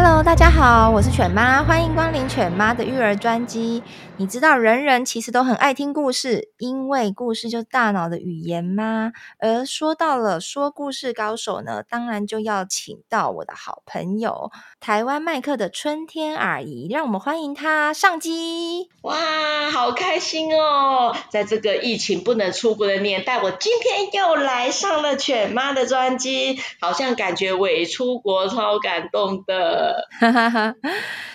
[0.00, 3.82] Hello，大家好，我是犬妈，欢迎光临犬妈的育儿专机。
[4.20, 9.12] 你知道人人其实都很爱听故事，因为故事就是大脑的语言吗？
[9.38, 14.50] 而说到了说故事高手呢，当然就要请到我的好朋友
[14.80, 18.88] 台湾麦克的春天阿姨，让我们欢迎她上机。
[19.02, 21.14] 哇，好开心哦！
[21.30, 30.08] 在这个疫情不能出国的年代，我今天又来上了犬妈的专机，好像感觉我出国超感动的。
[30.18, 30.74] 哈哈哈，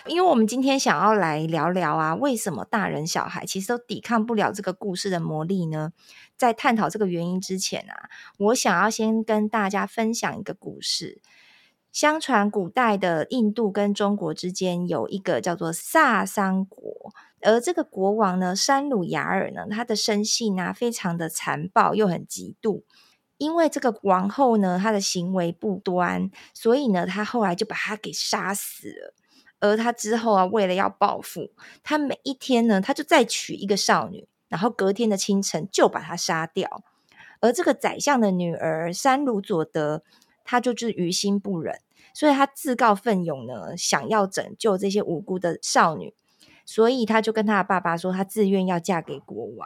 [0.06, 5.94] 因为我们今天想要来聊聊啊，为什么大人小孩其实都抵抗不了这个故事的魔力呢？
[6.36, 11.22] 在探讨这个原因之前啊，我想要先跟大家分享一个故事。
[11.92, 22.84] 相传古代的印度跟中国之间有一个叫做萨桑国，而这个国王呢，山鲁雅尔呢，他的生性呢非常的残暴又很嫉妒。
[23.38, 29.14] 因为这个王后呢，她的行为不端，所以呢，他后来就把她给杀死了。
[29.64, 31.50] 而他之后啊，为了要报复，
[31.84, 36.84] 他每一天呢，他就再娶一个少女，然后隔天的清晨就把她杀掉。
[37.40, 40.04] 而这个宰相的女儿山鲁佐德，
[40.44, 41.80] 他就是于心不忍，
[42.14, 46.14] 所以他自告奋勇呢，想要拯救这些无辜的少女，
[46.66, 49.66] 所以他就跟他的爸爸说，他自愿要嫁给国王。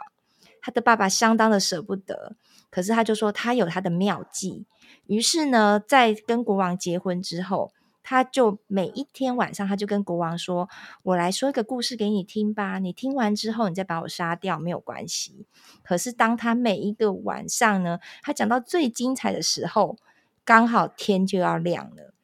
[0.60, 2.36] 他的爸爸相当的舍不得，
[2.70, 4.64] 可是他就说他有他的妙计。
[5.06, 7.72] 于是呢，在跟国王结婚之后，
[8.08, 10.66] 他就每一天晚上，他就跟国王说
[11.04, 15.44] ：“我来说一个故事给你听吧，你听完之后，你再把我杀掉没有关系。”
[15.84, 19.98] 可是当他每一个晚上呢，他讲到最精彩的时候，
[20.42, 22.14] 刚好天就要亮了。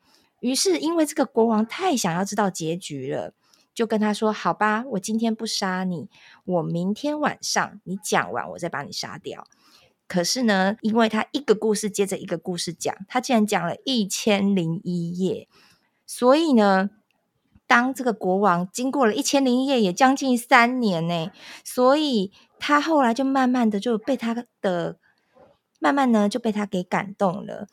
[0.40, 3.34] 于是因为这个国王太想要知道结局了。
[3.74, 6.08] 就跟他说：“好吧，我今天不杀你，
[6.44, 9.46] 我明天晚上你讲完，我再把你杀掉。”
[10.06, 15.48] 可是呢，因为他一个故事接着一个故事讲，他竟然讲了一千零一夜，
[16.06, 16.90] 所以呢，
[17.66, 21.30] 当这个国王经过了一千零一夜，也将近三年呢，
[21.64, 24.98] 所以他后来就慢慢的就被他的
[25.80, 27.68] 慢慢呢就被他给感动了，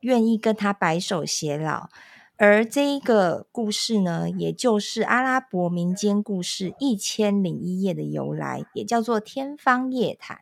[0.00, 1.88] 愿意跟他白首偕老。
[2.36, 10.36] 而这一个故事呢，也就是阿拉伯民间故事《一千零一夜》的由来，也叫做《天方夜谭》。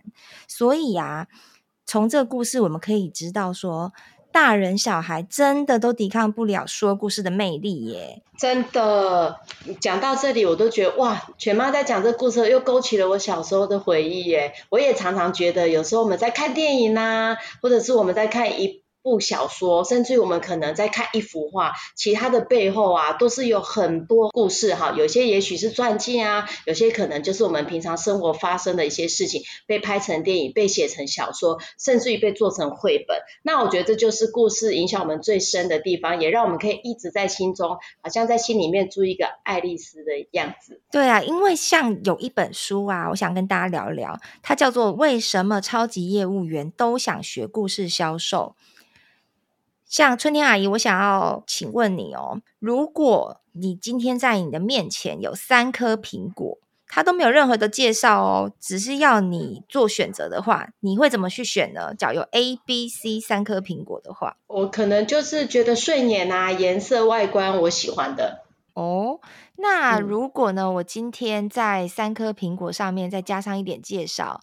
[0.46, 1.26] 所以啊，
[1.86, 3.94] 从这个故事我们可以知道说，
[4.36, 8.20] 大人小孩真的都抵抗不了说故事的魅力耶！
[8.36, 9.40] 真的，
[9.80, 14.52] 讲到这里，我都觉得哇，全妈在讲这故事，又勾起了我小时候的回忆耶。
[14.68, 18.82] 我也常常觉得，有时候我们在看电影啊，或者是我们在看一。
[19.06, 24.92] 部小说，甚至于我们可能在看一幅画，其他的背后啊，都是有很多故事哈。
[24.96, 33.16] 有些也许是传记啊，有些可能就是我们平常生活发生的一些事情，被拍成电影，被写成小说，甚至于被做成绘本。
[33.44, 40.80] 那我觉得这就是故事影响我们最深的地方，也让我们可以一直在心中，好像在心里面住一个爱丽丝的样子。
[40.90, 48.56] 对啊，因为像有一本书啊，我想跟大家聊一聊，它叫做《为什么超级业务员都想学故事销售》。
[49.88, 56.58] 像春天阿姨，我想要请问你哦，如果你今天在你的面前有三颗苹果，
[56.88, 61.94] 它都没有任何的介绍哦，只是要你做选择的话，你会怎么去选呢？
[61.94, 68.44] 假如有 A、B、C 三颗苹果的话，我可能就是觉得顺眼啊，颜色、外观我喜欢的。
[68.74, 69.20] 哦，
[69.56, 74.40] 那如果呢，我今天在三颗苹果上面再加上一点介绍，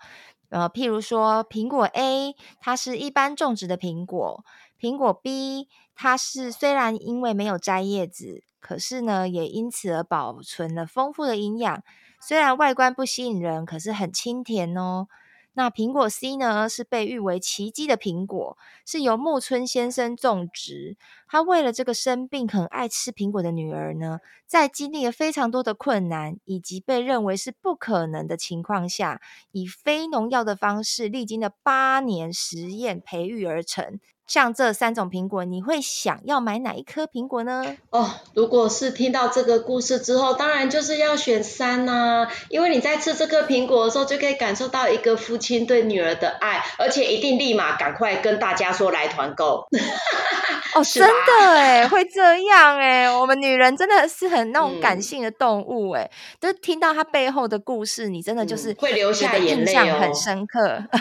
[0.49, 4.43] 呃，譬如说苹果 A，它是一般种植的苹果。
[4.83, 11.81] 苹果 B，它是虽然因为没有摘叶子，可是呢，也因此而保存了丰富的营养。
[12.19, 15.07] 虽然外观不吸引人，可是很清甜哦。
[15.53, 20.97] 那苹果 C 呢，是被誉为奇迹的苹果，是由木村先生种植。
[21.29, 29.21] 他为了这个生病很爱吃苹果的女儿呢，在经历了非常多的困难以及被认为是不可能的情况下，
[29.53, 34.01] 以非农药的方式，历经了八年实验培育而成。
[34.33, 37.77] 像这三种苹果，你会想要买哪一颗苹果呢？
[37.91, 49.67] 哦，如果是听到这个故事之后，当然就是要选三呐，因为你在吃这颗苹果的时候，就可以感受到一个父亲对女儿的爱，而且一定立马赶快跟大家说来团购。
[50.73, 56.09] 哦，真的哎，会这样哎，我们女人真的是很那种感性的动物哎，
[56.41, 60.81] 就、是、听到它背后的故事，你真的就是、嗯、会留下眼泪，印象很深刻。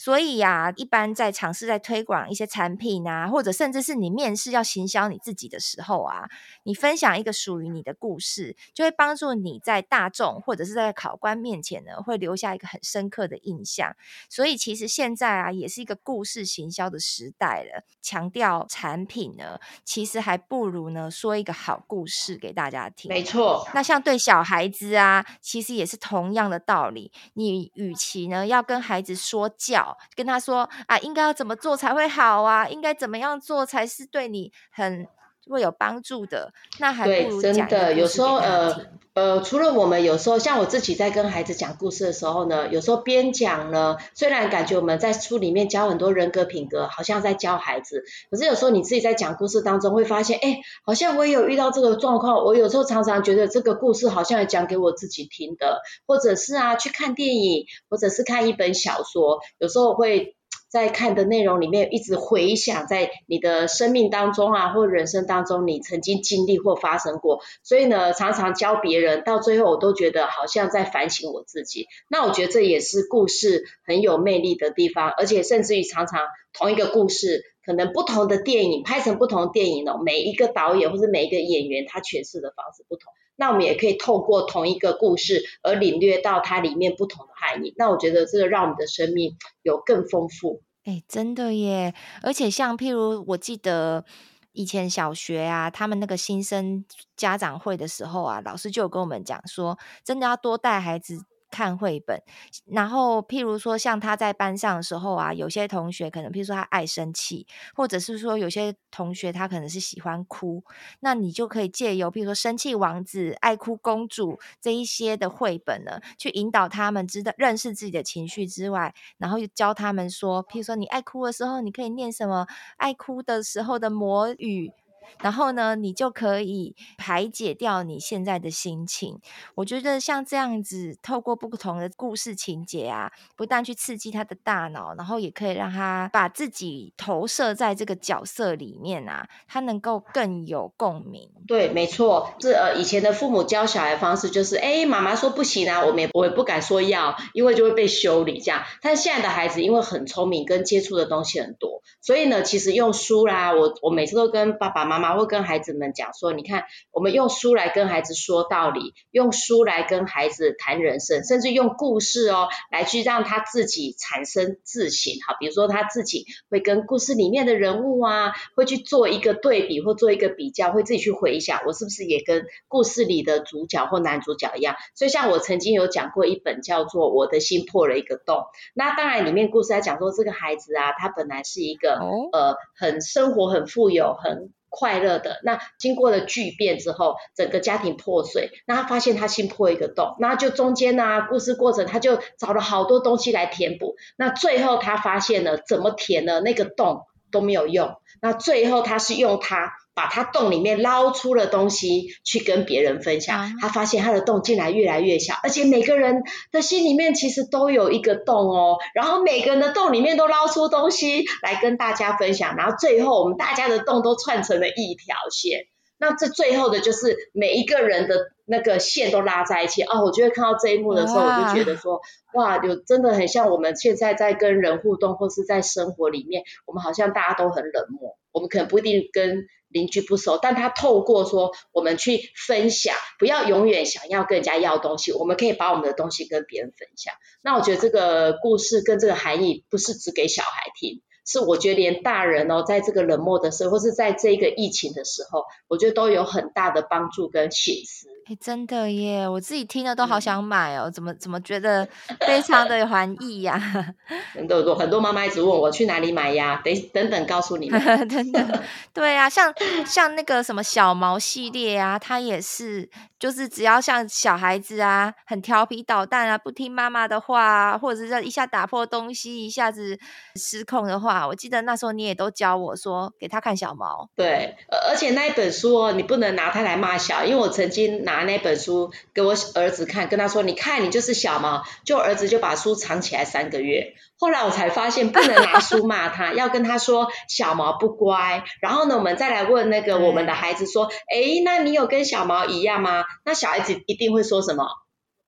[0.00, 6.26] 所以呀、啊，一般在尝试在推广一些产品啊，或者甚至是你面试要行销你自己的时候啊，
[6.62, 13.94] 你分享一个属于你的故事，就会帮助你在大众或者是在考官面前呢，会留下一个很深刻的印象。
[14.30, 17.84] 所以其实现在啊，也是一个故事行销的时代了。
[18.00, 23.10] 强调产品呢，其实还不如呢说一个好故事给大家听。
[23.10, 23.68] 没错。
[23.74, 27.12] 那像对小孩子啊，其实也是同样的道理。
[27.34, 29.89] 你与其呢要跟孩子说教。
[30.14, 32.68] 跟他说啊，应该要怎么做才会好啊？
[32.68, 35.06] 应该怎么样做才是对你很
[35.50, 36.52] 会有帮助的？
[36.78, 37.04] 那还。
[37.04, 38.76] 对，真的，有时候呃
[39.14, 52.44] 呃，除了我们有时候像我自己在跟孩子讲故事的时候呢，有时候边讲呢，虽然感觉我们在书里面教很多人格品格，好像在教孩子，可是有时候你自己在讲故事当中会发现，哎，好像我也有遇到这个状况。
[52.44, 60.36] 我有时候常常觉得这个故事好像也讲给我自己听的，或者是啊，去看电影，或者是看一本小说，有时候会。
[60.70, 67.40] 在看的内容里面，一直回想在你的生命当中啊，或人生当中，你曾经经历或发生过。
[67.64, 71.86] 所以呢，常常教别人，到最后我都觉得好像在反省我自己。
[72.08, 76.20] 那我觉得这也是故事很有魅力的地方，而且甚至于常常
[76.52, 83.12] 同一个故事，可能不同的电影拍成不同的电影哦，每一个导演或者每一个演员他诠释的方式不同。
[83.36, 87.72] 那我们也可以透过同一个故事而领略到它里面不同的含义。
[87.76, 90.62] 那我觉得这个让我们的生命有更丰富。
[90.82, 91.94] 哎，真的耶！
[92.22, 94.04] 而且像譬如我记得
[94.52, 96.84] 以前小学啊，他们那个新生
[97.16, 101.24] 家长会的时候啊，老师就有跟我们讲说，真的要多带孩子。
[101.50, 102.22] 看绘本，
[102.66, 110.62] 然后譬如说，像他在班上的时候啊，有些同学可能，譬如说他爱生气，或者是说有些同学他可能是喜欢哭，
[111.00, 124.72] 那你就可以借由譬如说《生气王子》《爱哭公主》这一些的绘本呢，去引导他们知道认识自己的情绪之外，然后又教他们说，譬如说你爱哭的时候，你可以念什么爱哭的时候的魔语。
[125.20, 129.18] 然后呢，你就可以排解掉你现在的心情。
[129.54, 141.28] 我觉得像这样子，透过不同的故事情节啊，不但去刺激他的大脑，然后也可以让他把自己投射在这个角色里面啊，他能够更有共鸣。
[141.46, 148.62] 对，没错，这呃，以前的父母教小孩方式就是，哎，妈妈说不行啊，我们也我也不敢说要，因为就会被修理这样。
[148.80, 154.99] 但现在的孩子因为很聪明，跟接触的东西很多，所以呢，其实用书啦，我我每次都跟爸爸妈妈。
[155.16, 165.12] 会跟孩子们讲说，你看，我们用书来跟孩子说道理，用书来跟孩子谈人生，甚至用故事哦，来去让他自己产生自省。
[165.26, 174.76] 哈，比如说他自己会跟故事里面的人物啊，会去做一个对比或做一个比较，会自己去回想，我是不是也跟故事里的主角或男主角一样？
[174.94, 178.36] 所以，像我曾经有讲过一本叫做《我的心破了一个洞》，
[178.74, 181.98] 那当然里面故事在讲说，这个孩子啊，他本来是一个
[182.32, 199.72] 呃，很生活很富有，很快乐的，那经过了巨变之后，整个家庭破碎，那他发现他心破一个洞，那就中间呢、故事过程他就找了好多东西来填补，那最后他发现了怎么填呢那个洞都没有用，那最后他是用他。
[200.00, 215.66] 把他洞里面捞出了东西去跟别人分享，他发现他的洞竟然越来越小，而且每个人的心里面其实都有一个洞哦，然后每个人的洞里面都捞出东西来跟大家分享，然后最后我们大家的洞都串成了一条线，
[216.00, 222.00] 那这最后的就是每一个人的那个线都拉在一起啊，我觉得看到这一幕的时候，我就觉得说
[222.34, 229.46] 哇，有真的很像我们现在在跟人互动或是在生活里面，我们好像大家都很冷漠，我们可能不一定跟。
[229.72, 237.14] 邻居不熟，但他透过说我们去分享，不要永远想要跟人家要东西，我们可以把我们的东西跟别人分享。
[237.40, 248.08] 那我觉得这个故事跟这个含义不是只给小孩听，是我觉得连大人哦，在这个冷漠的时候，或是在这个疫情的时候，我觉得都有很大的帮助跟启示。
[248.30, 249.28] 欸，真的耶！
[249.28, 251.84] 我自己听了都好想买哦，怎么怎么觉得
[252.20, 253.60] 非常的有含义呀？
[254.32, 256.62] 很多很多妈妈一直问我去哪里买呀？
[256.64, 257.80] 等等等，告诉你们。
[258.08, 258.62] 真的，
[258.94, 259.52] 对啊，像
[259.84, 269.98] 像那个什么小毛系列啊，它也是，就是只要像小孩子啊，很调皮捣蛋啊，不听妈妈的话啊，或者是一下打破东西，一下子
[270.36, 274.08] 失控的话，我记得那时候你也都教我说，给他看小毛。
[274.14, 274.54] 对，
[274.88, 278.19] 而且那一本书哦，你不能拿它来骂小，因为我曾经拿。
[278.20, 283.94] 拿那本书给我儿子看，跟他说：“你看，你就是小毛。”就儿子就把书藏起来三个月。
[284.18, 288.44] 后来我才发现，不能拿书骂他， 要跟他说小毛不乖。
[288.60, 294.66] 然后呢，我们再来问那个我们的孩子说：“哎、嗯，那你有跟小毛一样吗？”那小孩子一定会说什么？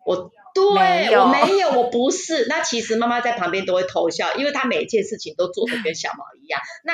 [0.04, 2.46] 我对没我没有，我不是。
[2.48, 6.60] 那其实妈妈在旁边都会偷笑，因为他每一件事情都做的跟小毛一样。
[6.84, 6.92] 那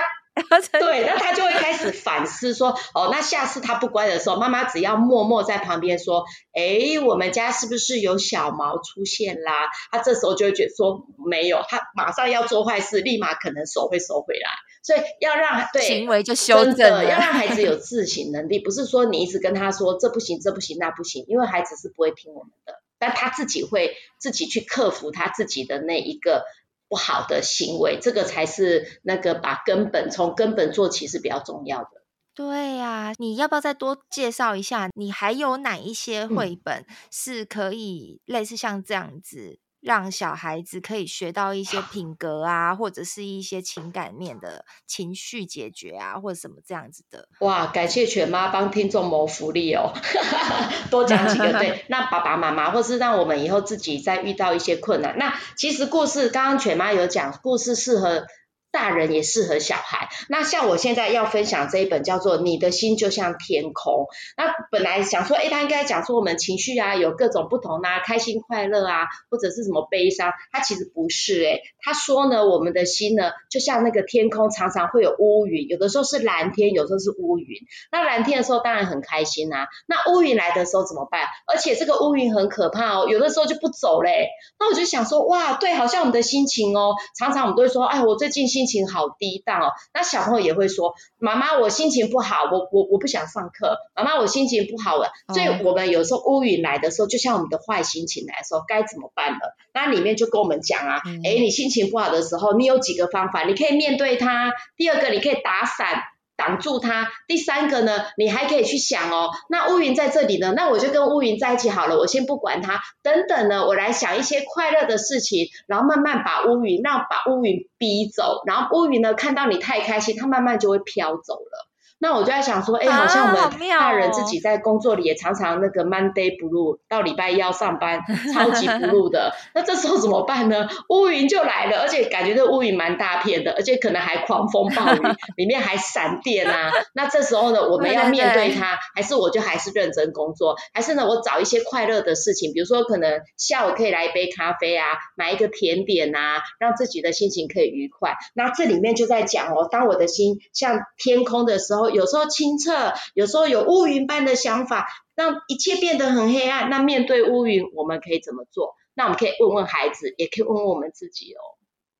[0.72, 9.68] 对，那他就会开始反思说，哦，那下次他不乖的时候，妈妈只要默默在旁边说，哎，我们家是不是有小毛出现啦？
[9.90, 14.50] 他这时候就会觉得说没有，他马上要做坏事，立马可能手会收回来。
[14.82, 26.44] 所以要让对行为就修正，要让孩子有自省能力，不是说你一直跟他说这不行，这不行，那不行，因为孩子是不会听我们的，但他自己会自己去克服他自己的那一个。
[26.88, 31.90] 不好的行为，这个才是那个把根本从根本做起是比较重要的。
[32.34, 34.88] 对呀、啊，你要不要再多介绍一下？
[34.94, 39.58] 你还有哪一些绘本是可以类似像这样子？
[39.80, 47.28] 让小孩子可以学到一些品格啊，或者是一些情感面的情绪解决啊，或者什么这样子的。
[47.40, 49.92] 哇，感谢犬妈帮听众谋福利哦，
[50.90, 51.84] 多讲几个对。
[51.90, 58.26] 那爸爸妈妈，或是让我们以后自己再遇到一些困难，那其实故事刚刚犬妈有讲，故事适合。
[58.70, 60.08] 大人也适合小孩。
[60.28, 63.94] 那像我现在要分享这一本叫做《你的心就像天空》。
[64.36, 70.32] 那本来想说，诶，他应该讲说我们情绪啊有各种不同啊，开心快乐啊，或者是什么悲伤。
[70.52, 77.46] 他其实不是诶，他说呢，我们的心呢就像那个天空，常常会有乌云，有的时候是蓝天，有时候是乌云。
[77.90, 79.66] 那蓝天的时候当然很开心啊。
[79.86, 81.26] 那乌云来的时候怎么办？
[81.46, 84.28] 而且这个乌云很可怕哦，有的时候就不走嘞。
[84.58, 88.57] 那我就想说，哇，对，好像我们的心情哦，常常我们都会说，哎，我最近心。
[88.58, 93.78] 心情好低档哦，那小朋友也会说：“妈妈，我心情不好，我我我不想上课。
[93.94, 99.38] 妈妈，我心情不好了。”所以，我们有时候乌云来的时候，就像我们的坏心情来的时候，该怎么办呢？
[99.72, 104.52] 那里面就跟我们讲啊，哎，你心情不好的时候，你有几个方法，你可以面对它。
[104.76, 106.02] 第二个，你可以打伞。
[106.38, 107.08] 挡住它。
[107.26, 112.80] 第三个呢，你还可以去想哦，那乌云在这里呢，那我就跟乌云在一起好了，我先不管它。
[113.02, 121.67] 等等呢，我来想一些快乐的事情，然后慢慢把乌云，让把乌云逼走，然后乌云呢看到你太开心，它慢慢就会飘走了。
[122.00, 128.00] 那我就在想说，哎、欸，好像我们大人自己在工作里也常常那个 Monday Blue，到礼拜一要上班，
[128.32, 129.34] 超级 Blue 的。
[129.52, 130.68] 那这时候怎么办呢？
[130.88, 135.00] 乌云就来了，而且感觉这乌云蛮大片的，而且可能还狂风暴雨，
[135.36, 136.70] 里面还闪电啊。
[136.94, 144.86] 那这时候呢，我们要面对它，还是我就还是认真工作，还是呢，我找一些快乐的事情，比如说可能下午可以来一杯咖啡啊，
[145.16, 148.14] 买一个甜点啊，让自己的心情可以愉快。
[148.34, 151.87] 那这里面就在讲哦，当我的心像天空的时候。
[151.90, 156.70] 有时候清澈，有时候有乌云般的想法，让一切变得很黑暗。
[156.70, 158.74] 那面对乌云，我们可以怎么做？
[158.94, 161.40] 那我们可以问问孩子，也可以问问我们自己哦。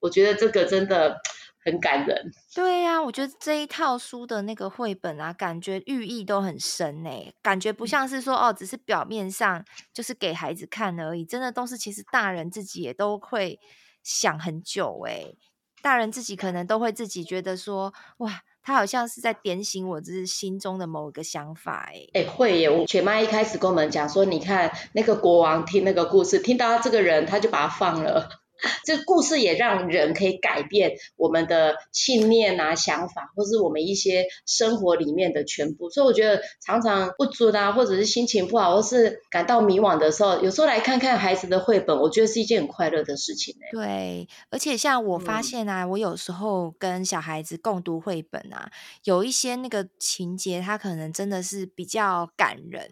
[0.00, 1.16] 我觉得这个真的
[1.64, 2.30] 很感人。
[2.54, 13.59] 对呀、啊，我觉得这一套书的那个绘本啊，感觉寓意都很深诶，感觉不像是说哦，只是表面上就是给孩子看而已，真的都是其实大人自己也都会
[14.02, 15.37] 想很久诶。
[15.83, 18.42] 大人自己可能都会自己觉得说哇。
[18.68, 22.84] 他好像是在点醒我，就是心中的某一个想法，哎，哎，会耶！
[22.84, 28.28] 犬妈一开始跟我们讲说，你看那个国王听那个故事，听到他这个人，他就把他放了。
[28.84, 35.90] 这故事也让人可以改变我们的信念啊、想法，或是我们一些生活里面的全部。
[35.90, 43.54] 所以我觉得常常不足啊，或者是心情不好，或是感到迷惘的时候，有时候来看看孩子的绘本，我觉得是一件很快乐的事情。
[43.70, 48.70] 对，而且像我发现啊，嗯、我有时候跟小孩子共读绘本啊，
[49.04, 52.90] 有一些那个情节，他可能真的是比较感人，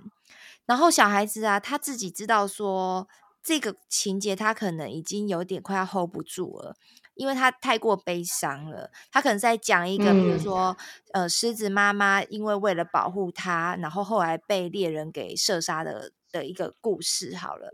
[0.66, 3.08] 然后小孩子啊，他自己知道说。
[3.46, 6.74] 这个情节他可能已经有点快要 hold 不住了，
[7.14, 8.90] 因为他太过悲伤了。
[9.12, 10.76] 他可能在讲一个，比如说，
[11.12, 17.36] 嗯、呃，狮子妈妈因为为了保护他，然后后来被猎人给射杀的的一个故事。
[17.36, 17.70] 好了，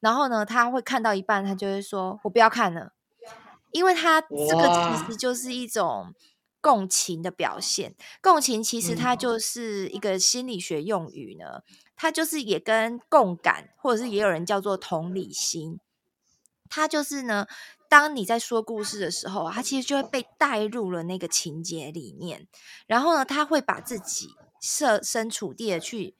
[0.00, 2.94] 然后呢，他会看到一半，他就会说：“我不要看了。”
[3.72, 6.14] 因为他这个其实就是一种
[6.60, 7.94] 共情的表现。
[8.22, 11.62] 共情其实它就是一个心理学用语呢，
[11.96, 15.78] 它就是也跟共感，或者是也有人叫做同理心。
[16.68, 17.46] 它就是呢，
[17.88, 22.46] 当你在说故事的时候，它其实就会被带入了那个情节里面，
[22.86, 24.28] 然后呢，他会把自己
[24.60, 26.14] 设身处地的去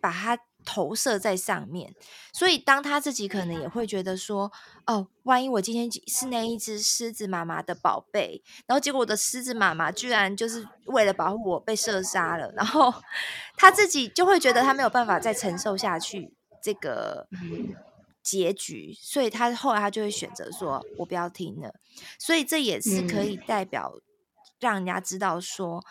[0.00, 0.38] 把它。
[0.66, 1.94] 投射在上面，
[2.32, 4.52] 所以当他自己可能也会觉得说
[4.84, 12.92] ：“哦，万一我今天是那一只狮子妈妈的宝贝，然后结果我的狮子妈妈居然就是为了保护我被射杀了，然后
[13.56, 17.28] 他自己就会觉得他没有办法再承受下去这个
[18.22, 21.72] 结局，所以他后来他就会选择说：我不要听了。
[22.18, 23.94] 所以这也是可以代表
[24.58, 25.82] 让人家知道说，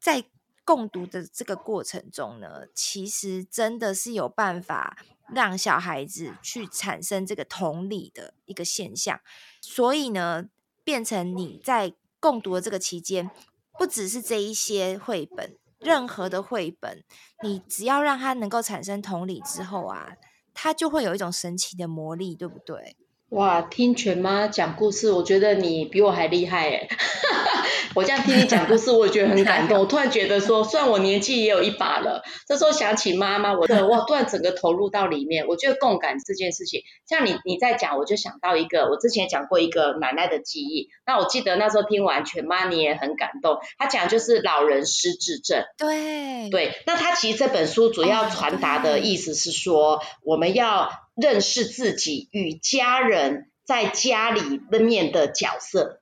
[0.00, 0.24] 在。
[0.64, 4.96] 共读的这个过程中呢，其实真的是有办法
[5.34, 9.20] 让小孩子去产生这个同理的一个现象，
[9.60, 10.44] 所以呢，
[10.84, 13.30] 变成你在共读的这个期间，
[13.78, 17.02] 不只是这一些绘本，任何的绘本，
[17.42, 20.16] 你只要让它能够产生同理之后啊，
[20.54, 22.96] 它就会有一种神奇的魔力，对不对？
[23.32, 26.86] 哇，听全妈讲故事，我觉得你比我还厉害耶。
[27.96, 29.80] 我这样听你讲故事，我也觉得很感动。
[29.80, 35.46] 我 突然觉得说，虽然我年纪也有一把了，这时候想起妈妈，我的哇，突然整个投入到里面。
[35.46, 40.90] 我觉得共感这件事情，像你你在讲，我就想到一个，我之前讲过一个奶奶的记忆。
[41.06, 43.60] 那我记得那时候听完全妈，你也很感动。
[43.78, 45.64] 他讲就是老人失智症。
[45.78, 46.50] 对。
[46.50, 46.74] 对。
[46.86, 55.98] 那他其实这本书主要传达的意思是说，我们要认识自己与家人在家里面的角色。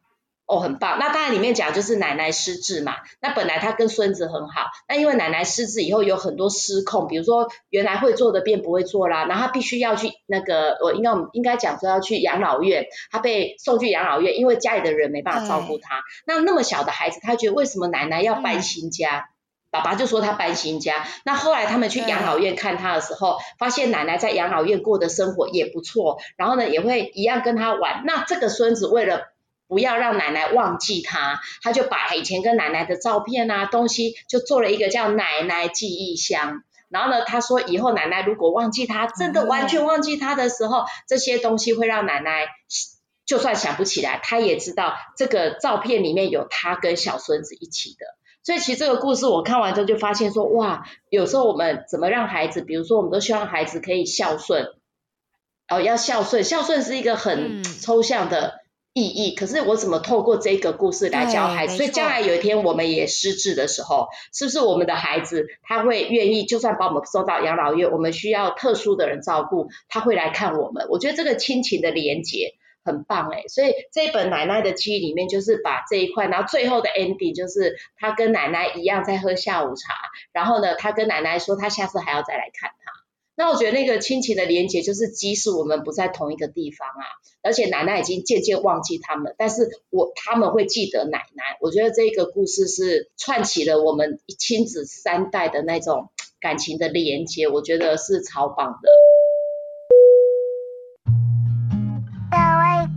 [0.47, 0.99] 哦，很棒。
[0.99, 2.97] 那当然里面讲就是奶奶失智嘛。
[3.21, 16.02] 那本来他跟孙子很好，那因为奶奶失智以后有很多失控，比如说原来会做的变不会做啦，然后他必须要去那个，我应该应该讲说要去养老院，他被送去养老院，因为家里的人没办法照顾他。
[16.26, 19.29] 那那么小的孩子，他觉得为什么奶奶要搬新家？
[19.71, 21.07] 爸爸就说他搬新家。
[21.25, 28.03] 那后来他们去养老院看他的时候，发现奶奶在养老院过的生活也不错，然后呢也会一样跟他玩。
[28.05, 29.33] 那这个孙子为了
[29.69, 36.65] 不要让奶奶忘记他，他就把以前跟奶奶的照片啊东西，就做了一个叫奶奶记忆箱。
[36.89, 42.49] 然后呢，他说以后奶奶如果忘记他，真的完全忘记他的时候，这些东西会让奶奶
[43.25, 48.20] 就算想不起来，他也知道这个照片里面有他跟小孙子一起的。
[48.43, 54.67] 所以其实这个故事我看完之后就发现说，哇，有时候我们怎么让孩子，比如说我们都希望孩子可以孝顺，
[55.69, 58.61] 哦，要孝顺，孝顺是一个很抽象的。
[58.93, 61.77] 意义，可是我怎么透过这个故事来教孩子？
[61.77, 70.89] 所以将来有一天我们也失智的时候，是不是我们的孩子他会愿意，就算把我们送到养老院，我们需要特殊的人照顾，他会来看我们？
[70.91, 79.95] 我觉得这个亲情的连结很棒哎，所以这本奶奶的记忆里面就是把这一块，然后最后的 ending 就是他跟奶奶一样在喝下午茶，
[80.32, 82.93] 然后呢，他跟奶奶说他下次还要再来看他。
[83.36, 87.04] 那我觉得那个亲情的连结，就是即使我们不在同一个地方啊，
[87.43, 91.56] 而且奶奶已经渐渐忘记他们，但是我他们会记得奶奶。
[91.60, 98.90] 我觉得这个故事是串起了我们亲子三代的那种感情的连结，我觉得是超棒的。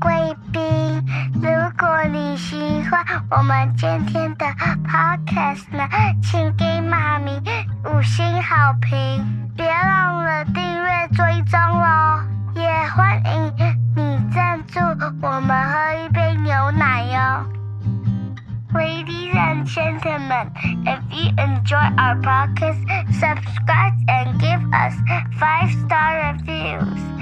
[0.03, 0.61] 贵宾，
[1.35, 4.45] 如果你喜欢我们今天的
[4.85, 5.87] podcast 呢，
[6.21, 7.41] 请给妈咪
[7.85, 9.25] 五星好评。
[9.55, 12.21] 别忘了订阅追踪哦，
[12.53, 13.53] 也欢迎
[13.95, 14.77] 你赞助
[15.21, 17.45] 我们喝一杯牛奶哟。
[18.73, 20.49] Ladies and gentlemen,
[20.83, 24.95] if you enjoy our podcast, subscribe and give us
[25.39, 27.12] five star reviews.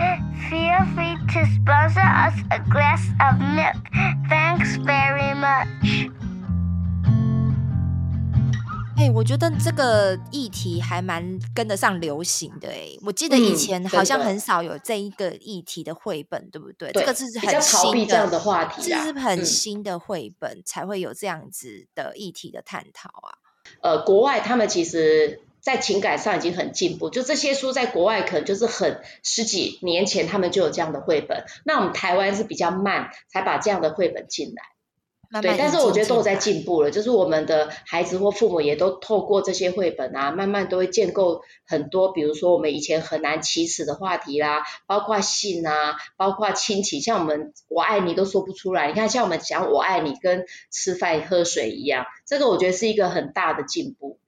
[1.32, 3.78] To sponsor us a glass of milk.
[4.28, 6.12] Thanks very much.
[8.98, 12.89] 哎、欸，我觉得这个议题还蛮跟得上流行的哎。
[13.04, 16.91] 我记得以前好像很少有这一个议题的绘本，嗯、对不对？
[16.91, 23.39] 对，这个是很新的，的话题、啊、这是很新的绘本、嗯、才会有这样子的议题的探讨啊。
[23.80, 34.63] 呃，国外他们其实，在情感上已经很进步，就这些书在国外可能就是很十几年前他们就有这样的绘本，那我们台湾是比较慢才把这样的绘本进来。
[35.34, 54.19] 慢慢对，但是我觉得都有在进步了，就是我们的孩子或父母也都透过这些绘本啊，慢慢都会建构很多，比如说我们以前很难启齿的话题啦，包括性啊，包括亲情，像我们我爱你都说不出来，你看像我们讲我爱你跟吃饭喝水一样，这个我觉得是一个很大的进步。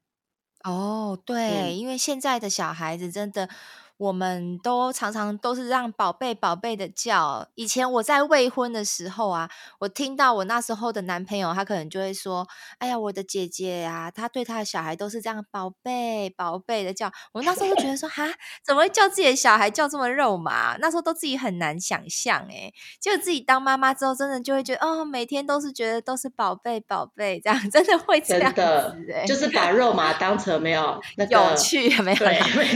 [0.65, 3.49] 哦，对，嗯，因为现在的小孩子真的。
[3.97, 7.47] 我们都常常都是让宝贝宝贝的叫。
[7.56, 12.47] 以前我在未婚的时候啊，我听到我那时候的男朋友，他可能就会说
[12.79, 18.27] ：“哎呀，我的姐姐啊，他对他的小孩都是这样宝贝宝贝的叫。”我那时候就觉得说：“哈，
[18.65, 32.19] 怎么会叫自己的小孩叫这么肉麻？”那时候都自己很难想象，哎，就自己当妈妈之后，真的就会觉得哦，每天都是觉得都是宝贝宝贝这样，真的会这样子，的就是把肉麻当成没有那个有趣，没有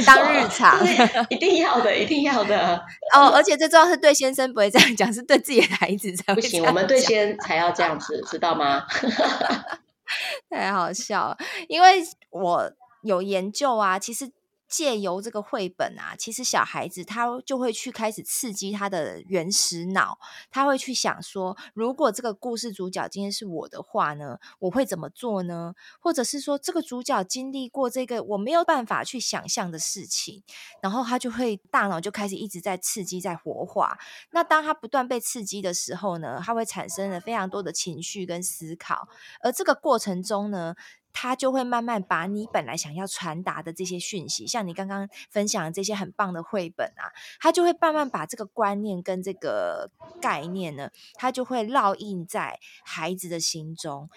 [0.05, 0.77] 当日常。
[1.29, 2.75] 一定要的，一定要的
[3.15, 3.27] 哦！
[3.33, 6.35] 而且最重要是对先生不会这样讲，是对自己的孩子这样。
[6.35, 8.85] 不行，我们对先才要这样子，知道吗？
[10.49, 12.71] 太好笑了，因为我
[13.03, 14.31] 有研究啊，其实。
[14.67, 20.19] 借由这个绘本啊，其实小孩子他就会去开始刺激他的原始脑，
[20.51, 25.73] 他会去想说，如果这个故事主角今天是我的话呢，我会怎么做呢？
[25.99, 30.43] 或者是说，这个主角经历过这个我没有办法去想象的事情，
[30.81, 33.97] 然后他就会大脑就开始一直在刺激，在活化。
[34.31, 39.07] 那当他不断被刺激的时候呢，他会产生了非常多的情绪跟思考，
[39.41, 40.75] 而这个过程中呢，
[41.19, 49.89] 他就会慢慢把你本来想要传达的这些讯息，像你刚刚分享的这些很棒的绘本啊，他就会慢慢把这个观念跟这个
[50.21, 54.11] 概念呢，他就会烙印在孩子的心中，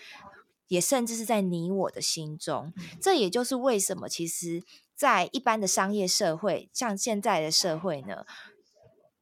[0.68, 2.74] 也甚至是在你我的心中。
[3.00, 4.62] 这也就是为什么，其实，
[4.94, 8.26] 在一般的商业社会，像现在的社会呢，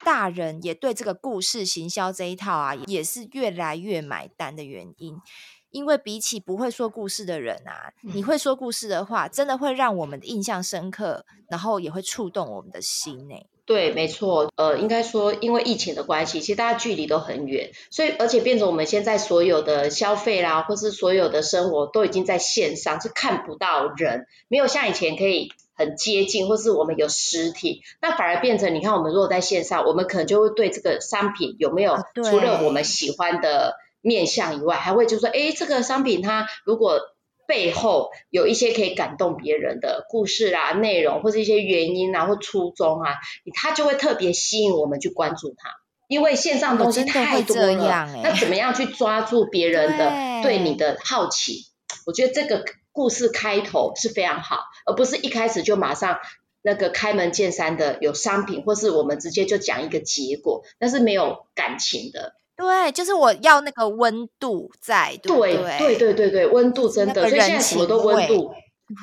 [0.00, 5.20] 大人也对这个故事行销这一套啊，也是越来越买单的原因。
[5.70, 13.34] 因为比起不会说故事的人啊，你会说故事的话，真的会让我们的印象深刻，然后也会触动我们的心呢。
[13.66, 33.76] 对，没错，呃，应该说，因为疫情的关系，其实大家距离都很远，所以而且变成我们现在所有的消费啦，或是所有的生活都已经在线上，是看不到人，没有像以前可以很接近，或是我们有实体，那反而变成，你看我们如果在线上，我们可能就会对这个商品有没有除了我们喜欢的。
[34.00, 37.00] 面向以外，还会就是说，哎，这个商品它如果
[37.46, 43.14] 背后有一些可以感动别人的故事啊、内容，或是一些原因啊或初衷啊，
[43.54, 45.70] 它就会特别吸引我们去关注它。
[46.08, 51.66] 因为线上东西太多了，那怎么样去抓住别人的对你的好奇？
[52.06, 56.18] 我觉得这个故事开头是非常好，而不是一开始就马上
[56.62, 62.32] 那个开门见山的有商品，或是我们直接就讲一个结果，那是没有感情的。
[62.58, 68.52] 对，就是我要那个温度在，对对对对对对，温度真的，所以现在什么都温度。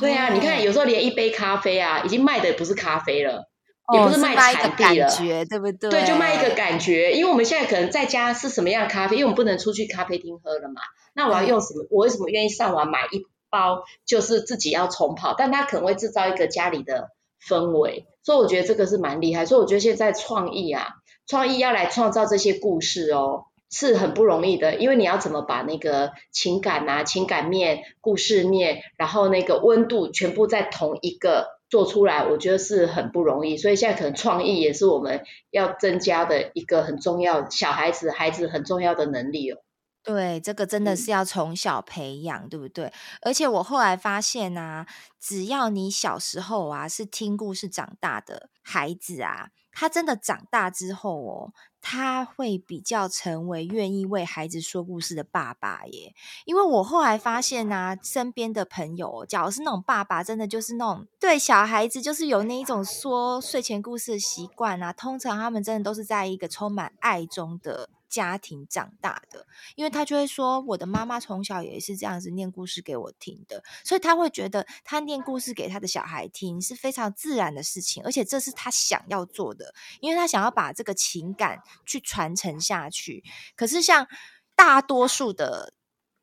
[0.01, 3.47] 对啊，你看有时候连一杯咖啡啊，已经卖的不是咖啡了，
[3.93, 5.89] 也不是卖产地了，对不对？
[5.89, 10.81] 对，就卖一个感觉，因为我们现在可能在家是什么样咖啡，因为我们不能出去咖啡厅喝了嘛。
[11.13, 11.87] 那我要用什么？
[11.91, 13.85] 我为什么愿意上网买一包？
[14.05, 17.11] 就是自己要冲泡，但它可能会制造一个家里的
[17.47, 19.45] 氛围，所以我觉得这个是蛮厉害。
[19.45, 20.87] 所以我觉得现在创意啊。
[21.27, 33.57] 创意要来创造这些故事哦，是很不容易的，因为你要怎么把那个情感啊、情感面、故事面，然后那个温度全部在同一个做出来，我觉得是很不容易。
[33.57, 39.57] 所以现在可能创意也是我们要增加的一个很重要，小孩子、孩子很重要的能力哦。
[40.03, 42.93] 对，这个真的是要从小培养，嗯、对不对？
[43.23, 44.85] 而且我后来发现啊，
[45.19, 49.49] 只要你小时候啊是听故事长大的孩子啊。
[49.77, 56.15] 他真的长大之后哦，他会比较成为愿意为孩子说故事的爸爸耶。
[56.45, 64.93] 因为我后来发现啊，身边的朋友，假如是那种爸爸，真的就是那种对小孩子就是有那一种说睡前故事的习惯啊。
[64.93, 83.21] 通常他们真的都是在一个充满爱中的家庭长大的，因为他就会说，我的妈妈从小也是这样子念故事给我听的，所以他会觉得他念故事给他的小孩听是非常自然的事情，而且这是他想要做的，因为他想要把这个情感去传承下去。
[83.57, 84.07] 可是像
[84.55, 85.73] 大多数的。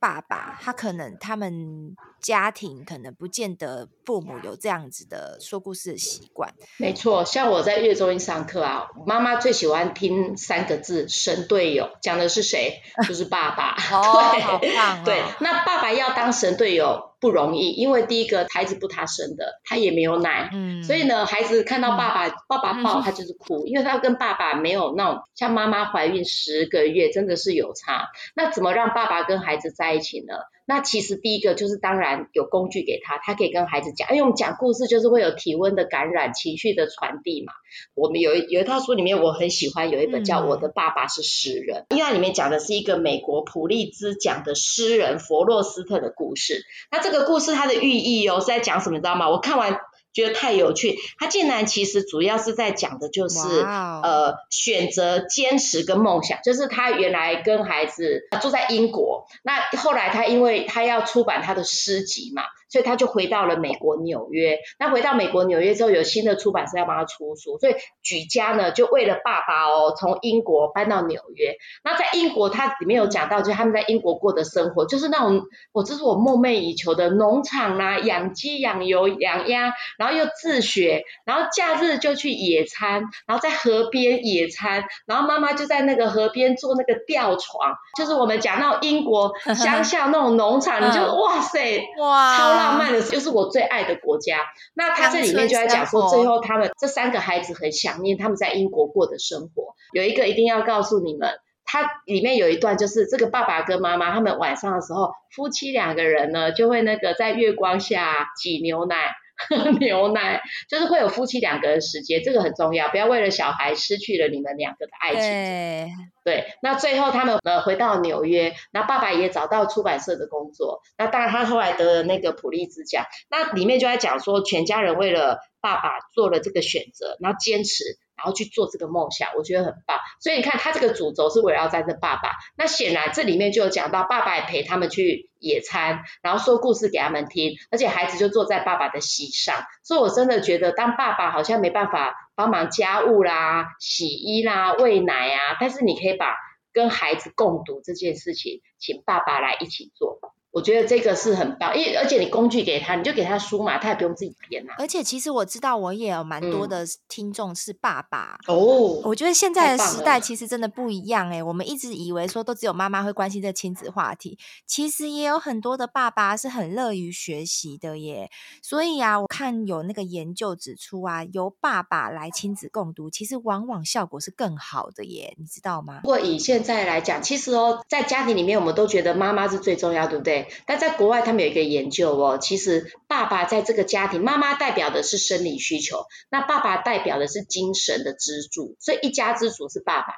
[0.02, 6.52] 爸爸，他可能他们家庭可能不见得父母有这样子的说故事的习惯。
[6.76, 12.82] 没错，像我在月中心上课啊，妈妈最喜欢听三个字“神队友”，讲的是谁？
[13.06, 13.76] 就是爸爸。
[13.92, 14.02] 哦，
[14.42, 15.02] 好棒哦。
[15.04, 17.11] 对，那爸爸要当神队友。
[17.22, 28.08] 不容易，因为第一个孩子不他生的，他也没有奶，嗯，所以呢，孩子看到爸爸、嗯、爸爸抱 他就是哭，嗯、因为他跟爸爸没有那种像妈妈怀孕十个月真的是有差。
[28.34, 30.34] 那怎么让爸爸跟孩子在一起呢？
[30.64, 37.52] 那其实第一个就是当然有工具给他，他可以跟孩子讲，因为我们讲故事就是会有体温的感染、情绪的传递嘛。
[37.94, 46.64] 我们有一有一套书里面我很喜欢，有一本叫《我的爸爸是诗人》，嗯，因为它里面讲的是一个美国普利兹奖的诗人佛洛斯特的故事。
[46.90, 49.30] 那这个故事它的寓意哦是在讲什么，你知道吗？
[49.30, 49.78] 我看完
[50.12, 50.96] 觉得太有趣。
[51.18, 62.42] 他竟然其实主要是在讲的就是呃选择坚持跟梦想，就是他原来跟孩子住在英国，那后来他因为他要出版他的诗集嘛。
[62.72, 64.58] 所以他就回到了美国纽约。
[64.78, 71.54] 那回到美国纽约之后，有新的出版社要帮他出书，所以举家呢就为了爸爸哦，从英国搬到纽约。
[71.84, 94.38] 那在英国，他里面有讲到，就是他们在英国过的生活，就是那种我这是我梦寐以求的农场啊，养鸡、养牛、养鸭，然后又自学，然后假日就去野餐，然后在河边野餐，然后妈妈就在那个河边做那个吊床，就是我们讲那种英国 乡下那种农场，你就哇塞，哇，超浪漫的，就是我最爱的国家。
[94.74, 99.74] 那他这里面就在讲说，最后他们这三个孩子很想念他们在英国过的生活。
[99.92, 101.30] 有一个一定要告诉你们，
[101.64, 108.96] 他里面有一段就是这个爸爸跟妈妈他们晚上的时候，夫妻两个人呢就会那个在月光下挤牛奶。
[109.36, 115.22] 喝 牛奶就是会有夫妻两个人时间，这个很重要，不要为了小孩失去了你们两个的爱情。
[115.22, 115.88] 对，
[116.24, 123.04] 对，那最后他们呃回到纽约，那爸爸也找到出版社的工作，那当然他后来得了那个普利兹奖。
[123.30, 127.84] 那里面就在讲说，全家人为了爸爸做了这个选择，然后坚持。
[128.22, 129.98] 然后去做这个梦想，我觉得很棒。
[130.20, 132.30] 所以你看，他这个主轴是围绕在这爸爸。
[132.56, 139.56] 那显然这里面就有讲到，爸爸也陪他们去野餐，然后说故事给他们听，而且孩子就坐在爸爸的膝上。
[139.82, 146.36] 所以我真的觉得，当爸爸好像没办法帮忙家务啦、洗衣啦、喂奶啊，但是你可以把
[146.72, 150.20] 跟孩子共读这件事情，请爸爸来一起做。
[150.52, 154.74] 我觉得这个是很棒，因为而且你工具给他，你就给他书嘛，他也不用自己编啊。
[154.78, 159.00] 而且其实我知道，我也有蛮多的听众是爸爸哦。
[159.04, 168.30] 我觉得现在的时代其实真的不一样哎，我们一直以为说都只有妈妈会关心这亲子话题，其实也有很多的爸爸是很乐于学习的耶。
[168.62, 176.00] 所以啊，我看有那个研究指出啊，由爸爸来亲子共读，其实往往效果是更好的耶，你知道吗？
[176.02, 180.41] 不过以现在来讲，其实哦，在家庭里面，我们都觉得妈妈是最重要，对不对？
[180.66, 190.14] 但在国外，他们有一个研究哦，其实爸爸在这个家庭，妈妈代表的是生理需求，那爸爸代表的是精神的支柱，所以一家之主是爸爸。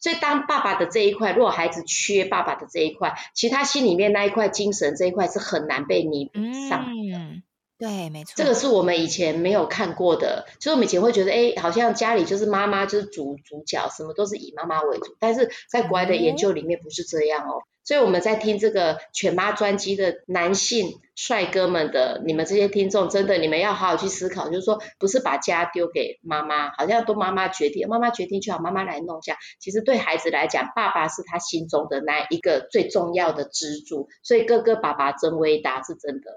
[0.00, 6.34] 所以当爸爸的这一块，如果孩子缺爸爸的这一块，其实他心里面那一块精神这一块是很难被弥补
[6.68, 7.16] 上的。
[7.16, 7.42] 嗯，
[7.78, 8.34] 对，没错。
[8.36, 17.62] 这个是我们以前没有看过的，就是我们以前会觉得，哎，好像家里就是妈妈就是主主角，什么都是以妈妈为主，但是在国外的研究里面不是这样哦。
[17.88, 29.38] 所以我们在听这个犬妈专辑的男性帅哥们的，你们这些听众，真的你们要好好去思考，就是说不是把家丢给妈妈，好像都妈妈决定，妈妈决定就好，妈妈来弄一下。
[29.58, 34.06] 其实对孩子来讲，爸爸是他心中的那一个最重要的支柱。
[34.22, 36.30] 所以哥哥爸爸真伟大，是真的。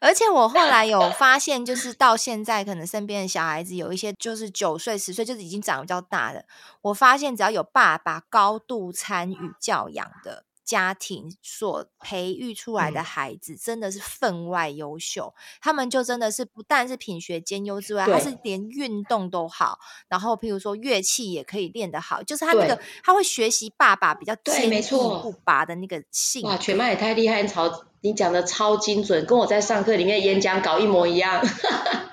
[0.00, 6.44] 而且我后来有发现，就是到现在可能身边的小孩子有一些就是九岁十岁，就是已经长比较大的。
[6.80, 10.42] 我发现只要有爸爸高度参与教养的。
[10.64, 26.42] 家庭所培育出来的孩子真的是分外优秀，嗯、他们就真的是不但是品学兼优之外，他是连运动都好，然后譬如说乐器也可以练得好，就是他那个他会学习爸爸比较坚毅不拔的那个性。
[26.42, 31.42] 哇，犬妈也太厉害，超你讲的超精准，跟我在上课里面演讲稿一模一样。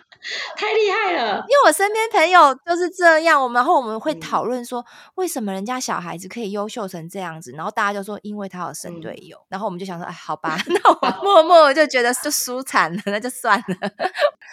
[0.55, 13.89] 太厉害了，因为我身边朋友就是这样，我们然后我们会讨论说，为什么人家小孩子可以优秀成这样子，然后大家就说，因为他有神队友，嗯、然后我们就想说，哎，好吧， 那我默默就觉得就输惨了，那就算了。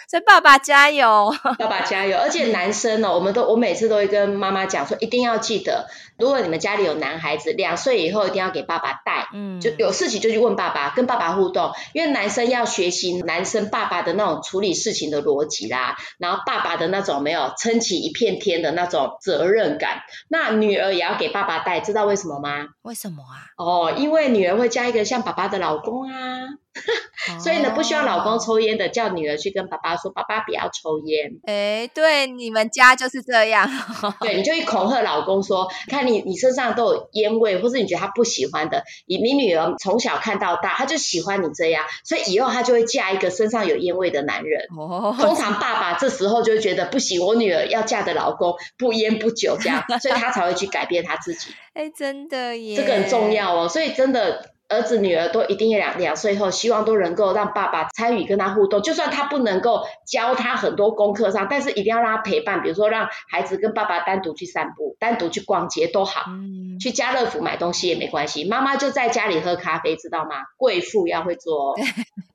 [0.09, 5.87] 所以爸爸加油，爸爸加油，而且男生呢、哦，我们都我每次都会跟妈妈讲说，一定要记得。
[6.17, 20.03] 如果你们家里有男孩子，两岁以后一定要给爸爸带，嗯，就有事情就去问爸爸，跟爸爸互动，因为男生要学习男生爸爸的那种处理事情的逻辑啦，然后爸爸的那种没有撑起一片天的那种责任感。
[20.29, 22.67] 那女儿也要给爸爸带，知道为什么吗？
[22.83, 23.41] 为什么啊？
[23.57, 26.41] 哦，因为女儿会嫁一个像爸爸的老公啊。
[27.39, 33.69] 所以呢，不需要老公抽烟的，叫女儿去跟爸爸说：“爸爸不要抽烟。”哎，对，你们家就是这样。
[34.21, 44.65] 对，你就去恐吓老公说：“看你，你身上都有烟味，或是你觉得他不喜欢的，你你女儿从小看到大，她就喜欢你这样，所以以后她就会嫁一个身上有烟味的男人。
[44.77, 51.49] 哦，通常爸爸这时候就会觉得不行，我女儿要嫁的老公不烟不酒这样，所以他才会去改变他自己。
[51.73, 54.56] 哎，真的耶，这个很重要哦，所以真的。
[54.69, 70.35] 儿子女儿都一定要两两岁后，希望都能够让爸爸参与跟他互动，就算他不能够教他很多功课上，但是一定要让他陪伴，比如说让孩子跟爸爸单独去散步，单独去逛街都好，嗯、去家乐福买东西也没关系，妈妈就在家里喝咖啡，知道吗？
[70.57, 71.75] 贵妇要会做，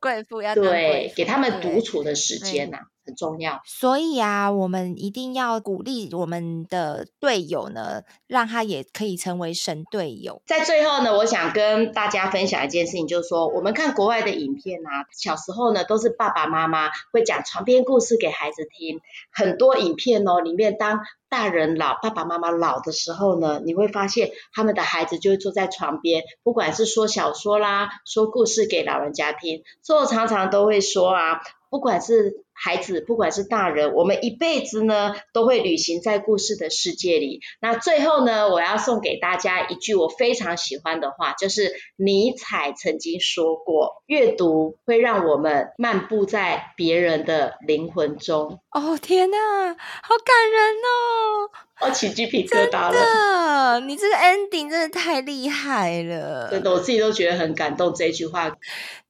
[0.01, 2.81] 贵妇要对，给他们独处的时间呐、啊。
[3.05, 3.61] 很重要。
[3.65, 10.41] 所以啊，我们一定要鼓励我们的队友呢，让他也可以成为神队友。
[10.47, 19.01] 在最后呢，我想跟大家分享一件事情，就是说，我们看国外的影片啊，小时候呢，都是爸爸妈妈会讲床边故事给孩子听，
[19.33, 29.62] 很多影片哦，里面当大人老，爸爸妈妈老的时候呢，你会发现他们的孩子就会坐在床边，不管是说小说啦，说故事给老人家听。
[29.83, 37.41] 所以我常常都会说啊，不管是孩子，不管是大人，我们一辈子呢都会旅行在故事的世界里。
[37.61, 48.61] 那最后呢，我要送给大家一句我非常喜欢的话，就是尼采曾经说过：阅读会让我们漫步在别人的灵魂中。
[48.71, 49.37] 哦，天哪，
[49.69, 51.51] 好感人哦！
[51.81, 52.93] 我起鸡皮疙瘩了。
[52.93, 56.49] 真的，你这个 ending 真的太厉害了。
[56.49, 58.51] 真的，我自己都觉得很感动这句话。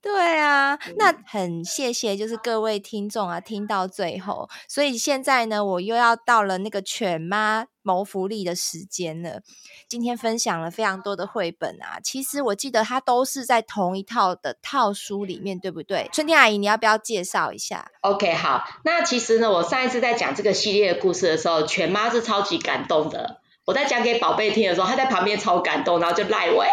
[0.01, 4.49] 对啊，那很谢谢，就是各位听众啊，听到最后。
[4.69, 9.41] 所以现在呢，我又要到了那个犬妈谋福利的时间了。
[9.89, 16.09] 今天分享了非常多的绘本啊，其实我记得它都是在同一套的套书里面，对不对？
[16.13, 18.65] 春天阿姨，你要不要介绍一下？OK，好。
[18.85, 23.41] 那其实呢，我上一次在讲这个系列的故事的时候，犬妈是超级感动的。
[23.65, 26.65] 我在讲给宝贝听的时候，他在旁边超感动，然后就赖我。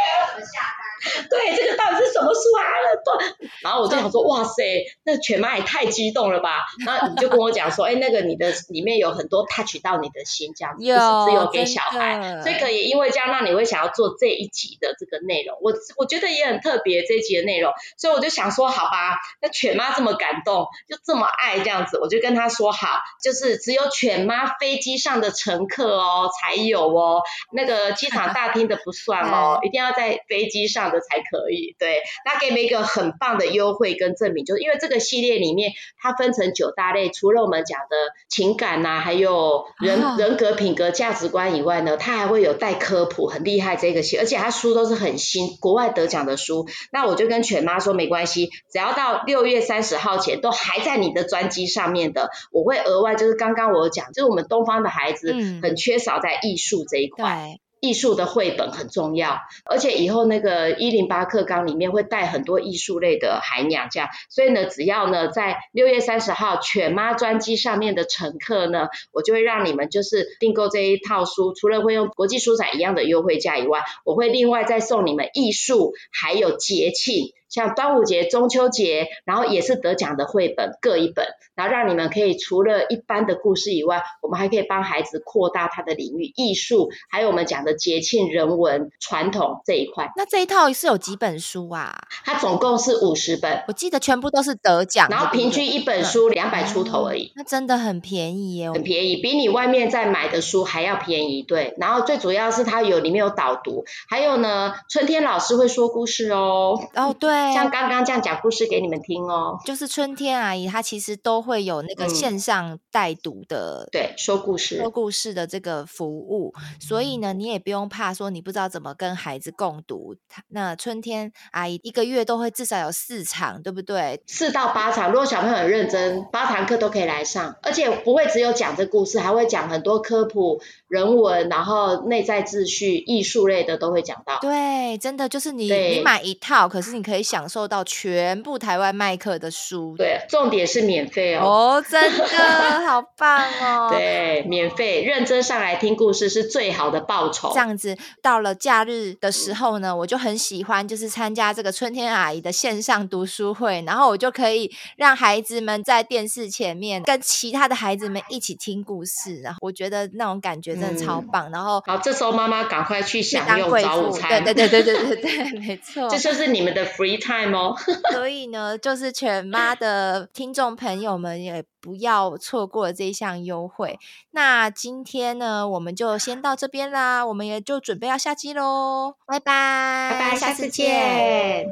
[1.30, 2.64] 对，这个到底是什么书啊？
[3.06, 6.66] 对，然后我就想说，哇塞，那犬妈也太激动了吧？
[6.86, 15.58] 然后你就跟我讲说，哎，那个你的里面有很多 touch 到你的心，这样子，不是只有给小孩，所以可以因为这样让你会想要做这一集的这个内容。
[15.62, 27.22] 我我觉得也很特别这一集的内容，所以我就想说，好吧，那犬妈这么感动，就这么爱这样子，我就跟他说好，就是只有犬妈飞机上的乘客哦才有哦，
[27.54, 37.96] 那个机场大厅的不算哦，一定要在飞机上的才可以，对，那给你们一个很棒的优惠跟赠品，就是因为这个系列里面它分成九大类，除了我们讲的
[38.30, 46.68] 情感呐、啊，还有人、哦、人格、品格、价值观以外呢，它还会有带科普，很厉害这个系，而且它书都是很新，国外得奖的书。
[46.92, 57.56] 那我就跟犬妈说没关系，只要到六月三十号前都还在你的专辑上面的，我会额外就是刚刚我讲，就是我们东方的孩子很缺少在艺术这一块。
[57.56, 77.34] 嗯艺术的绘本很重要，而且以后那个一零八课纲里面会带很多艺术类的涵养，这样，所以呢，只要呢在六月三十号犬妈专机上面的乘客呢，我就会让你们就是订购这一套书，除了会用国际书展一样的优惠价以外，我会另外再送你们艺术还有节庆。
[77.50, 90.12] 像端午节、中秋节，然后也是得奖的绘本各一本，然后让你们可以除了一般的故事以外，我们还可以帮孩子扩大他的领域，艺术，还有我们讲的节庆、人文、传统这一块。
[90.16, 91.96] 那这一套是有几本书啊？
[92.24, 97.32] 它总共是五十本，我记得全部都是得奖，然后平均一本书两百出头而已。
[97.36, 101.42] 那真的很便宜耶，很便宜，比你外面在买的书还要便宜。
[101.42, 106.80] 对，然后最主要是它有里面有导读，还有呢，春天老师会说故事哦。
[106.94, 107.39] 哦，对。
[107.54, 114.78] 像刚刚这样讲故事给你们听哦，就是春天阿姨她其实都会有那个线上带读的，嗯、对，说故事。
[114.78, 120.16] 说故事的这个服务，所以呢，你也不用怕说你不知道怎么跟孩子共读。
[120.50, 124.22] 那春天阿姨一个月都会至少有四场，对不对？
[124.28, 134.40] 四到八场，如果小朋友很认真，八堂课都可以来上，而且不会只有讲这故事，还会讲很多科普、人文，然后内在秩序、艺术类的都会讲到。
[134.40, 141.46] 对，真的就是你你买一套，可是你可以享受到全部台湾麦克的书，对，重点是免费哦。
[141.46, 143.90] 哦，真的好棒哦。
[143.94, 147.52] 对，免费，认真上来听故事是最好的报酬。
[147.54, 160.70] 这样子，到了假日的时候呢，我就很喜欢，就是参加这个春天阿姨的线上读书会，然后我就可以让孩子们在电视前面跟其他的孩子们一起听故事，然后我觉得那种感觉。
[160.70, 167.76] 真的超棒，嗯、然后好，这时候妈妈赶快去享用早午餐，对对对对对对对，没错， 这就是你们的 free time 哦。
[168.12, 174.00] 所以呢，就是全妈的听众朋友们也不要错过这一项优惠。
[174.32, 181.68] 那今天呢，我们就先到这边啦，我们也就准备要下机喽，拜拜，拜拜，下次见。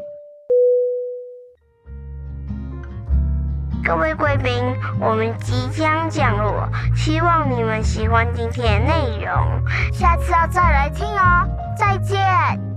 [3.86, 4.54] 各位贵宾，
[5.00, 11.48] 我们即将降落，希望你们喜欢今天的内容，下次要再来听哦。
[11.78, 12.67] 再见